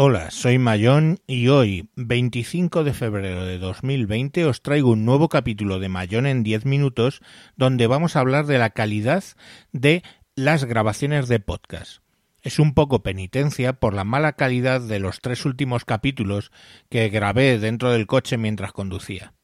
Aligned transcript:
Hola, 0.00 0.30
soy 0.30 0.60
Mayón 0.60 1.18
y 1.26 1.48
hoy, 1.48 1.90
25 1.96 2.84
de 2.84 2.94
febrero 2.94 3.44
de 3.44 3.58
2020, 3.58 4.44
os 4.44 4.62
traigo 4.62 4.92
un 4.92 5.04
nuevo 5.04 5.28
capítulo 5.28 5.80
de 5.80 5.88
Mayón 5.88 6.28
en 6.28 6.44
10 6.44 6.66
minutos 6.66 7.20
donde 7.56 7.88
vamos 7.88 8.14
a 8.14 8.20
hablar 8.20 8.46
de 8.46 8.58
la 8.58 8.70
calidad 8.70 9.24
de 9.72 10.04
las 10.36 10.66
grabaciones 10.66 11.26
de 11.26 11.40
podcast. 11.40 12.00
Es 12.42 12.60
un 12.60 12.74
poco 12.74 13.02
penitencia 13.02 13.72
por 13.72 13.92
la 13.92 14.04
mala 14.04 14.34
calidad 14.34 14.80
de 14.80 15.00
los 15.00 15.20
tres 15.20 15.44
últimos 15.44 15.84
capítulos 15.84 16.52
que 16.88 17.08
grabé 17.08 17.58
dentro 17.58 17.90
del 17.90 18.06
coche 18.06 18.38
mientras 18.38 18.70
conducía. 18.70 19.34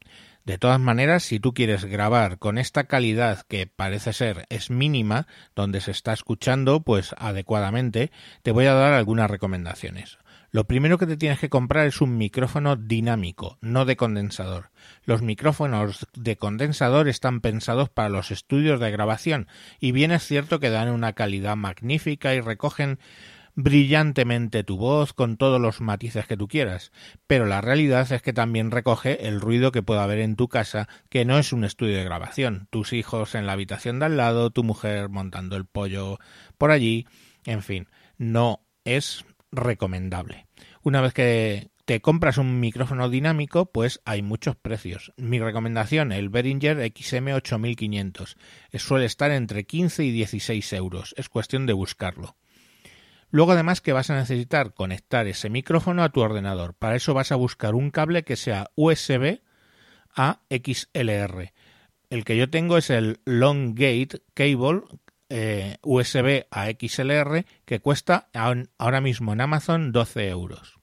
De 0.44 0.58
todas 0.58 0.78
maneras, 0.78 1.24
si 1.24 1.40
tú 1.40 1.52
quieres 1.52 1.84
grabar 1.84 2.38
con 2.38 2.58
esta 2.58 2.84
calidad 2.84 3.42
que 3.48 3.66
parece 3.66 4.12
ser 4.12 4.46
es 4.50 4.70
mínima, 4.70 5.26
donde 5.56 5.80
se 5.80 5.90
está 5.90 6.12
escuchando 6.12 6.84
pues 6.84 7.12
adecuadamente, 7.18 8.12
te 8.42 8.52
voy 8.52 8.66
a 8.66 8.74
dar 8.74 8.92
algunas 8.92 9.28
recomendaciones. 9.28 10.18
Lo 10.54 10.68
primero 10.68 10.98
que 10.98 11.06
te 11.08 11.16
tienes 11.16 11.40
que 11.40 11.48
comprar 11.48 11.84
es 11.84 12.00
un 12.00 12.16
micrófono 12.16 12.76
dinámico, 12.76 13.58
no 13.60 13.84
de 13.84 13.96
condensador. 13.96 14.70
Los 15.04 15.20
micrófonos 15.20 16.06
de 16.14 16.36
condensador 16.36 17.08
están 17.08 17.40
pensados 17.40 17.88
para 17.88 18.08
los 18.08 18.30
estudios 18.30 18.78
de 18.78 18.92
grabación 18.92 19.48
y 19.80 19.90
bien 19.90 20.12
es 20.12 20.22
cierto 20.22 20.60
que 20.60 20.70
dan 20.70 20.90
una 20.90 21.14
calidad 21.14 21.56
magnífica 21.56 22.36
y 22.36 22.40
recogen 22.40 23.00
brillantemente 23.56 24.62
tu 24.62 24.76
voz 24.76 25.12
con 25.12 25.38
todos 25.38 25.60
los 25.60 25.80
matices 25.80 26.28
que 26.28 26.36
tú 26.36 26.46
quieras, 26.46 26.92
pero 27.26 27.46
la 27.46 27.60
realidad 27.60 28.12
es 28.12 28.22
que 28.22 28.32
también 28.32 28.70
recoge 28.70 29.26
el 29.26 29.40
ruido 29.40 29.72
que 29.72 29.82
pueda 29.82 30.04
haber 30.04 30.20
en 30.20 30.36
tu 30.36 30.46
casa, 30.46 30.88
que 31.08 31.24
no 31.24 31.36
es 31.36 31.52
un 31.52 31.64
estudio 31.64 31.96
de 31.96 32.04
grabación, 32.04 32.68
tus 32.70 32.92
hijos 32.92 33.34
en 33.34 33.46
la 33.46 33.54
habitación 33.54 33.98
de 33.98 34.06
al 34.06 34.16
lado, 34.16 34.50
tu 34.50 34.62
mujer 34.62 35.08
montando 35.08 35.56
el 35.56 35.64
pollo 35.64 36.20
por 36.58 36.70
allí, 36.70 37.08
en 37.44 37.60
fin, 37.62 37.88
no 38.18 38.60
es 38.84 39.24
recomendable. 39.54 40.43
Una 40.84 41.00
vez 41.00 41.14
que 41.14 41.70
te 41.86 42.02
compras 42.02 42.36
un 42.36 42.60
micrófono 42.60 43.08
dinámico, 43.08 43.72
pues 43.72 44.02
hay 44.04 44.20
muchos 44.20 44.54
precios. 44.54 45.14
Mi 45.16 45.40
recomendación, 45.40 46.12
el 46.12 46.28
Behringer 46.28 46.76
XM8500. 46.76 48.36
Suele 48.74 49.06
estar 49.06 49.30
entre 49.30 49.64
15 49.64 50.04
y 50.04 50.10
16 50.10 50.74
euros. 50.74 51.14
Es 51.16 51.30
cuestión 51.30 51.64
de 51.64 51.72
buscarlo. 51.72 52.36
Luego 53.30 53.52
además 53.52 53.80
que 53.80 53.94
vas 53.94 54.10
a 54.10 54.16
necesitar 54.16 54.74
conectar 54.74 55.26
ese 55.26 55.48
micrófono 55.48 56.02
a 56.04 56.10
tu 56.10 56.20
ordenador. 56.20 56.74
Para 56.74 56.96
eso 56.96 57.14
vas 57.14 57.32
a 57.32 57.36
buscar 57.36 57.74
un 57.74 57.90
cable 57.90 58.24
que 58.24 58.36
sea 58.36 58.70
USB 58.74 59.40
a 60.14 60.42
XLR. 60.50 61.54
El 62.10 62.24
que 62.24 62.36
yo 62.36 62.50
tengo 62.50 62.76
es 62.76 62.90
el 62.90 63.20
Long 63.24 63.70
Gate 63.70 64.20
Cable 64.34 64.82
eh, 65.30 65.78
USB 65.82 66.44
a 66.50 66.66
XLR 66.66 67.46
que 67.64 67.80
cuesta 67.80 68.28
ahora 68.78 69.00
mismo 69.00 69.32
en 69.32 69.40
Amazon 69.40 69.90
12 69.90 70.28
euros. 70.28 70.73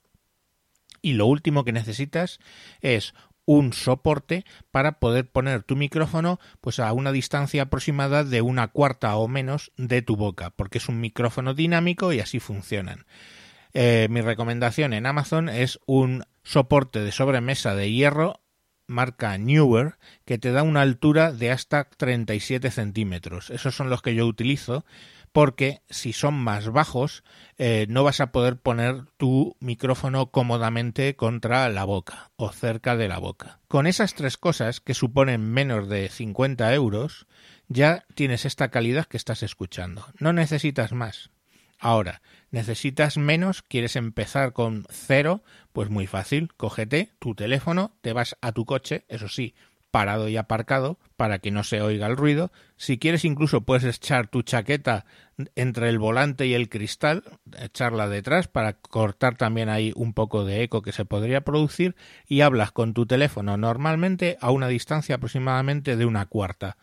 Y 1.02 1.14
lo 1.14 1.26
último 1.26 1.64
que 1.64 1.72
necesitas 1.72 2.38
es 2.80 3.14
un 3.44 3.72
soporte 3.72 4.44
para 4.70 5.00
poder 5.00 5.28
poner 5.28 5.64
tu 5.64 5.76
micrófono 5.76 6.38
pues 6.60 6.78
a 6.78 6.92
una 6.92 7.12
distancia 7.12 7.62
aproximada 7.62 8.24
de 8.24 8.40
una 8.40 8.68
cuarta 8.68 9.16
o 9.16 9.28
menos 9.28 9.72
de 9.76 10.00
tu 10.02 10.16
boca, 10.16 10.50
porque 10.50 10.78
es 10.78 10.88
un 10.88 11.00
micrófono 11.00 11.54
dinámico 11.54 12.12
y 12.12 12.20
así 12.20 12.38
funcionan. 12.38 13.04
Eh, 13.74 14.06
mi 14.10 14.20
recomendación 14.20 14.92
en 14.92 15.06
Amazon 15.06 15.48
es 15.48 15.80
un 15.86 16.24
soporte 16.42 17.00
de 17.00 17.12
sobremesa 17.12 17.74
de 17.74 17.90
hierro 17.90 18.40
marca 18.86 19.36
Newer 19.38 19.96
que 20.24 20.38
te 20.38 20.52
da 20.52 20.62
una 20.62 20.82
altura 20.82 21.32
de 21.32 21.50
hasta 21.50 21.84
37 21.84 22.70
centímetros. 22.70 23.50
Esos 23.50 23.74
son 23.74 23.90
los 23.90 24.02
que 24.02 24.14
yo 24.14 24.26
utilizo 24.26 24.84
porque 25.32 25.82
si 25.88 26.12
son 26.12 26.34
más 26.34 26.68
bajos 26.70 27.24
eh, 27.58 27.86
no 27.88 28.04
vas 28.04 28.20
a 28.20 28.32
poder 28.32 28.58
poner 28.58 29.04
tu 29.16 29.56
micrófono 29.60 30.30
cómodamente 30.30 31.16
contra 31.16 31.68
la 31.70 31.84
boca 31.84 32.30
o 32.36 32.52
cerca 32.52 32.96
de 32.96 33.08
la 33.08 33.18
boca. 33.18 33.60
Con 33.68 33.86
esas 33.86 34.14
tres 34.14 34.36
cosas 34.36 34.80
que 34.80 34.94
suponen 34.94 35.50
menos 35.50 35.88
de 35.88 36.08
50 36.08 36.72
euros 36.74 37.26
ya 37.68 38.04
tienes 38.14 38.44
esta 38.44 38.70
calidad 38.70 39.06
que 39.06 39.16
estás 39.16 39.42
escuchando. 39.42 40.06
No 40.18 40.32
necesitas 40.32 40.92
más. 40.92 41.30
Ahora, 41.78 42.22
¿necesitas 42.52 43.16
menos? 43.16 43.62
¿Quieres 43.62 43.96
empezar 43.96 44.52
con 44.52 44.86
cero? 44.88 45.42
Pues 45.72 45.90
muy 45.90 46.06
fácil, 46.06 46.52
cógete 46.56 47.10
tu 47.18 47.34
teléfono, 47.34 47.96
te 48.02 48.12
vas 48.12 48.36
a 48.40 48.52
tu 48.52 48.66
coche, 48.66 49.04
eso 49.08 49.28
sí, 49.28 49.56
parado 49.92 50.28
y 50.28 50.36
aparcado 50.36 50.98
para 51.16 51.38
que 51.38 51.52
no 51.52 51.62
se 51.62 51.82
oiga 51.82 52.08
el 52.08 52.16
ruido. 52.16 52.50
Si 52.76 52.98
quieres 52.98 53.24
incluso 53.24 53.60
puedes 53.60 53.84
echar 53.84 54.26
tu 54.26 54.42
chaqueta 54.42 55.04
entre 55.54 55.90
el 55.90 55.98
volante 56.00 56.46
y 56.46 56.54
el 56.54 56.68
cristal, 56.68 57.22
echarla 57.60 58.08
detrás 58.08 58.48
para 58.48 58.72
cortar 58.72 59.36
también 59.36 59.68
ahí 59.68 59.92
un 59.94 60.14
poco 60.14 60.44
de 60.44 60.62
eco 60.62 60.82
que 60.82 60.92
se 60.92 61.04
podría 61.04 61.42
producir 61.42 61.94
y 62.26 62.40
hablas 62.40 62.72
con 62.72 62.94
tu 62.94 63.06
teléfono 63.06 63.56
normalmente 63.56 64.38
a 64.40 64.50
una 64.50 64.66
distancia 64.66 65.16
aproximadamente 65.16 65.96
de 65.96 66.06
una 66.06 66.26
cuarta 66.26 66.78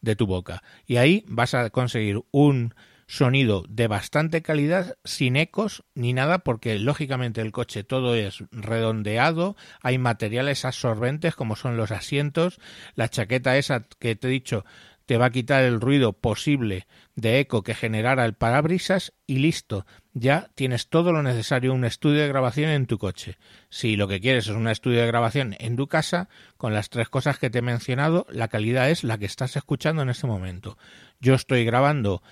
de 0.00 0.16
tu 0.16 0.26
boca. 0.26 0.62
Y 0.86 0.96
ahí 0.96 1.24
vas 1.28 1.54
a 1.54 1.68
conseguir 1.68 2.22
un 2.30 2.74
sonido 3.14 3.64
de 3.68 3.86
bastante 3.86 4.42
calidad, 4.42 4.96
sin 5.04 5.36
ecos 5.36 5.84
ni 5.94 6.12
nada, 6.12 6.40
porque 6.40 6.78
lógicamente 6.78 7.40
el 7.40 7.52
coche 7.52 7.84
todo 7.84 8.16
es 8.16 8.42
redondeado, 8.50 9.56
hay 9.82 9.98
materiales 9.98 10.64
absorbentes 10.64 11.36
como 11.36 11.54
son 11.54 11.76
los 11.76 11.92
asientos, 11.92 12.58
la 12.96 13.08
chaqueta 13.08 13.56
esa 13.56 13.86
que 14.00 14.16
te 14.16 14.26
he 14.26 14.30
dicho 14.30 14.64
te 15.06 15.18
va 15.18 15.26
a 15.26 15.30
quitar 15.30 15.64
el 15.64 15.80
ruido 15.80 16.14
posible 16.14 16.86
de 17.14 17.38
eco 17.38 17.62
que 17.62 17.74
generara 17.74 18.24
el 18.24 18.34
parabrisas 18.34 19.12
y 19.26 19.36
listo, 19.36 19.86
ya 20.14 20.50
tienes 20.54 20.88
todo 20.88 21.12
lo 21.12 21.22
necesario 21.22 21.74
un 21.74 21.84
estudio 21.84 22.22
de 22.22 22.28
grabación 22.28 22.70
en 22.70 22.86
tu 22.86 22.98
coche. 22.98 23.36
Si 23.68 23.96
lo 23.96 24.08
que 24.08 24.20
quieres 24.20 24.48
es 24.48 24.56
un 24.56 24.66
estudio 24.66 25.00
de 25.00 25.06
grabación 25.06 25.54
en 25.58 25.76
tu 25.76 25.88
casa, 25.88 26.28
con 26.56 26.72
las 26.72 26.88
tres 26.88 27.10
cosas 27.10 27.38
que 27.38 27.50
te 27.50 27.58
he 27.58 27.62
mencionado, 27.62 28.26
la 28.30 28.48
calidad 28.48 28.90
es 28.90 29.04
la 29.04 29.18
que 29.18 29.26
estás 29.26 29.56
escuchando 29.56 30.02
en 30.02 30.08
este 30.08 30.26
momento. 30.26 30.78
Yo 31.20 31.34
estoy 31.34 31.64
grabando 31.64 32.22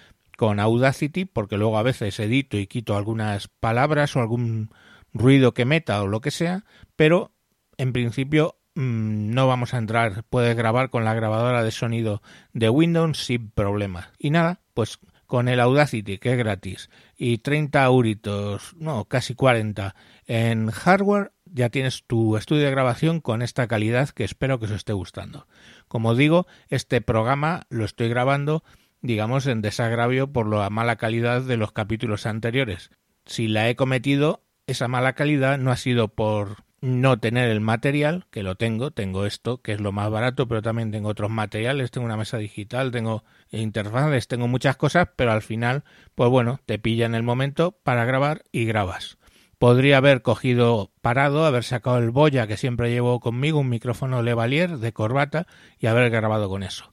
con 0.42 0.58
Audacity 0.58 1.25
porque 1.25 1.56
luego 1.56 1.78
a 1.78 1.84
veces 1.84 2.19
edito 2.19 2.58
y 2.58 2.66
quito 2.66 2.97
algunas 2.97 3.47
palabras 3.47 4.16
o 4.16 4.20
algún 4.20 4.70
ruido 5.12 5.54
que 5.54 5.64
meta 5.64 6.03
o 6.03 6.08
lo 6.08 6.20
que 6.20 6.32
sea, 6.32 6.64
pero 6.97 7.30
en 7.76 7.92
principio 7.92 8.56
mm, 8.75 9.31
no 9.31 9.47
vamos 9.47 9.72
a 9.72 9.78
entrar, 9.78 10.25
puedes 10.25 10.56
grabar 10.56 10.91
con 10.91 11.04
la 11.04 11.14
grabadora 11.14 11.62
de 11.62 11.70
sonido 11.70 12.22
de 12.54 12.70
Windows 12.70 13.25
sin 13.25 13.50
problema. 13.50 14.10
Y 14.19 14.31
nada, 14.31 14.62
pues 14.75 14.98
con 15.28 15.47
el 15.47 15.60
Audacity, 15.60 16.19
que 16.19 16.32
es 16.32 16.38
gratis, 16.38 16.91
y 17.16 17.38
30 17.38 17.84
euritos, 17.84 18.75
no, 18.76 19.04
casi 19.04 19.36
40 19.36 19.94
en 20.26 20.72
hardware, 20.72 21.31
ya 21.44 21.69
tienes 21.69 22.02
tu 22.08 22.36
estudio 22.36 22.64
de 22.64 22.72
grabación 22.72 23.20
con 23.20 23.42
esta 23.42 23.69
calidad 23.69 24.08
que 24.08 24.25
espero 24.25 24.58
que 24.58 24.64
os 24.64 24.72
esté 24.72 24.92
gustando. 24.92 25.47
Como 25.86 26.16
digo, 26.16 26.48
este 26.69 27.00
programa 27.00 27.62
lo 27.70 27.84
estoy 27.84 28.08
grabando 28.08 28.64
digamos, 29.02 29.46
en 29.46 29.60
desagravio 29.60 30.32
por 30.32 30.46
la 30.46 30.70
mala 30.70 30.96
calidad 30.96 31.42
de 31.42 31.56
los 31.56 31.72
capítulos 31.72 32.24
anteriores. 32.24 32.90
Si 33.26 33.48
la 33.48 33.68
he 33.68 33.76
cometido, 33.76 34.42
esa 34.66 34.88
mala 34.88 35.12
calidad 35.14 35.58
no 35.58 35.70
ha 35.70 35.76
sido 35.76 36.08
por 36.08 36.64
no 36.80 37.18
tener 37.18 37.48
el 37.50 37.60
material, 37.60 38.26
que 38.30 38.42
lo 38.42 38.56
tengo, 38.56 38.90
tengo 38.90 39.24
esto, 39.24 39.62
que 39.62 39.72
es 39.72 39.80
lo 39.80 39.92
más 39.92 40.10
barato, 40.10 40.48
pero 40.48 40.62
también 40.62 40.90
tengo 40.90 41.08
otros 41.08 41.30
materiales, 41.30 41.92
tengo 41.92 42.04
una 42.04 42.16
mesa 42.16 42.38
digital, 42.38 42.90
tengo 42.90 43.24
interfaces, 43.50 44.26
tengo 44.26 44.48
muchas 44.48 44.76
cosas, 44.76 45.08
pero 45.14 45.30
al 45.30 45.42
final, 45.42 45.84
pues 46.16 46.28
bueno, 46.30 46.58
te 46.66 46.80
pilla 46.80 47.06
en 47.06 47.14
el 47.14 47.22
momento 47.22 47.78
para 47.84 48.04
grabar 48.04 48.42
y 48.50 48.64
grabas. 48.64 49.19
Podría 49.58 49.98
haber 49.98 50.22
cogido 50.22 50.90
parado, 51.02 51.44
haber 51.44 51.62
sacado 51.62 51.98
el 51.98 52.10
boya 52.10 52.48
que 52.48 52.56
siempre 52.56 52.90
llevo 52.90 53.20
conmigo, 53.20 53.60
un 53.60 53.69
micrófono 53.69 54.20
Levalier 54.20 54.78
de 54.78 54.92
corbata 54.92 55.46
y 55.78 55.86
haber 55.86 56.10
grabado 56.10 56.48
con 56.48 56.64
eso 56.64 56.93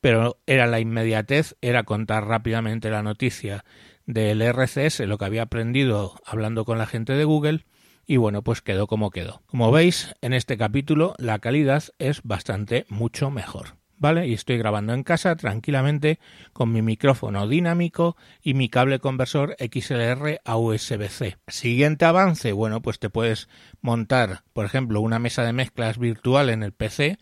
pero 0.00 0.38
era 0.46 0.66
la 0.66 0.80
inmediatez, 0.80 1.56
era 1.60 1.84
contar 1.84 2.26
rápidamente 2.26 2.90
la 2.90 3.02
noticia 3.02 3.64
del 4.06 4.40
RCS, 4.40 5.00
lo 5.00 5.18
que 5.18 5.24
había 5.24 5.42
aprendido 5.42 6.14
hablando 6.24 6.64
con 6.64 6.78
la 6.78 6.86
gente 6.86 7.14
de 7.14 7.24
Google, 7.24 7.64
y 8.06 8.18
bueno, 8.18 8.42
pues 8.42 8.62
quedó 8.62 8.86
como 8.86 9.10
quedó. 9.10 9.42
Como 9.46 9.72
veis, 9.72 10.14
en 10.20 10.32
este 10.32 10.56
capítulo 10.56 11.14
la 11.18 11.40
calidad 11.40 11.82
es 11.98 12.22
bastante 12.22 12.86
mucho 12.88 13.30
mejor. 13.30 13.76
¿Vale? 13.98 14.28
Y 14.28 14.34
estoy 14.34 14.58
grabando 14.58 14.92
en 14.92 15.02
casa 15.04 15.36
tranquilamente 15.36 16.18
con 16.52 16.70
mi 16.70 16.82
micrófono 16.82 17.48
dinámico 17.48 18.14
y 18.42 18.52
mi 18.52 18.68
cable 18.68 18.98
conversor 18.98 19.56
XLR 19.58 20.42
a 20.44 20.58
USB-C. 20.58 21.38
Siguiente 21.48 22.04
avance, 22.04 22.52
bueno, 22.52 22.82
pues 22.82 22.98
te 22.98 23.08
puedes 23.08 23.48
montar, 23.80 24.42
por 24.52 24.66
ejemplo, 24.66 25.00
una 25.00 25.18
mesa 25.18 25.44
de 25.44 25.54
mezclas 25.54 25.96
virtual 25.96 26.50
en 26.50 26.62
el 26.62 26.72
PC 26.72 27.16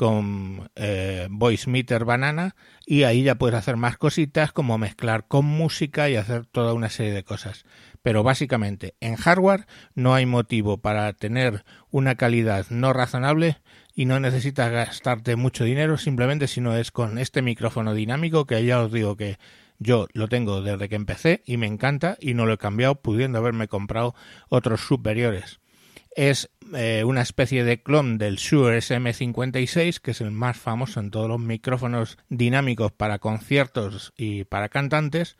con 0.00 0.70
eh, 0.76 1.28
Voice 1.30 1.68
Meter 1.68 2.06
Banana 2.06 2.56
y 2.86 3.02
ahí 3.02 3.22
ya 3.22 3.34
puedes 3.34 3.54
hacer 3.54 3.76
más 3.76 3.98
cositas 3.98 4.50
como 4.50 4.78
mezclar 4.78 5.28
con 5.28 5.44
música 5.44 6.08
y 6.08 6.16
hacer 6.16 6.46
toda 6.46 6.72
una 6.72 6.88
serie 6.88 7.12
de 7.12 7.22
cosas. 7.22 7.66
Pero 8.00 8.22
básicamente 8.22 8.94
en 9.00 9.16
hardware 9.16 9.66
no 9.94 10.14
hay 10.14 10.24
motivo 10.24 10.78
para 10.78 11.12
tener 11.12 11.66
una 11.90 12.14
calidad 12.14 12.64
no 12.70 12.94
razonable 12.94 13.58
y 13.94 14.06
no 14.06 14.18
necesitas 14.20 14.72
gastarte 14.72 15.36
mucho 15.36 15.64
dinero 15.64 15.98
simplemente 15.98 16.46
si 16.46 16.62
no 16.62 16.74
es 16.74 16.90
con 16.92 17.18
este 17.18 17.42
micrófono 17.42 17.92
dinámico 17.92 18.46
que 18.46 18.64
ya 18.64 18.80
os 18.80 18.90
digo 18.90 19.18
que 19.18 19.36
Yo 19.78 20.08
lo 20.14 20.28
tengo 20.28 20.62
desde 20.62 20.88
que 20.88 20.96
empecé 20.96 21.42
y 21.44 21.58
me 21.58 21.66
encanta 21.66 22.16
y 22.20 22.32
no 22.32 22.46
lo 22.46 22.54
he 22.54 22.58
cambiado 22.58 23.02
pudiendo 23.02 23.36
haberme 23.36 23.68
comprado 23.68 24.14
otros 24.48 24.80
superiores. 24.80 25.59
Es 26.16 26.50
eh, 26.74 27.04
una 27.04 27.22
especie 27.22 27.64
de 27.64 27.82
clon 27.82 28.18
del 28.18 28.36
Shure 28.36 28.78
SM56, 28.78 30.00
que 30.00 30.10
es 30.10 30.20
el 30.20 30.30
más 30.30 30.56
famoso 30.56 31.00
en 31.00 31.10
todos 31.10 31.28
los 31.28 31.40
micrófonos 31.40 32.18
dinámicos 32.28 32.92
para 32.92 33.18
conciertos 33.18 34.12
y 34.16 34.44
para 34.44 34.68
cantantes, 34.68 35.36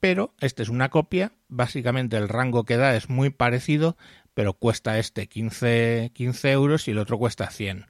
pero 0.00 0.34
este 0.40 0.62
es 0.62 0.70
una 0.70 0.88
copia, 0.88 1.32
básicamente 1.48 2.16
el 2.16 2.28
rango 2.28 2.64
que 2.64 2.78
da 2.78 2.96
es 2.96 3.10
muy 3.10 3.30
parecido, 3.30 3.96
pero 4.32 4.54
cuesta 4.54 4.98
este 4.98 5.28
15, 5.28 6.12
15 6.14 6.50
euros 6.52 6.88
y 6.88 6.92
el 6.92 6.98
otro 6.98 7.18
cuesta 7.18 7.50
100. 7.50 7.86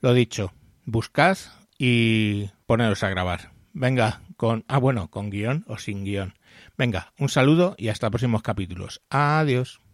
Lo 0.00 0.14
dicho, 0.14 0.52
buscad 0.84 1.36
y 1.78 2.50
poneros 2.66 3.02
a 3.02 3.08
grabar. 3.08 3.50
Venga, 3.72 4.22
con... 4.36 4.64
Ah, 4.68 4.78
bueno, 4.78 5.10
con 5.10 5.30
guion 5.30 5.64
o 5.66 5.78
sin 5.78 6.04
guion. 6.04 6.34
Venga, 6.78 7.12
un 7.18 7.28
saludo 7.28 7.74
y 7.76 7.88
hasta 7.88 8.10
próximos 8.10 8.42
capítulos. 8.42 9.02
Adiós. 9.10 9.80